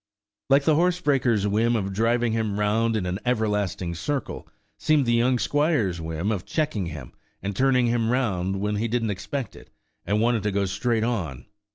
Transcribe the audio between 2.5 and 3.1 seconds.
round in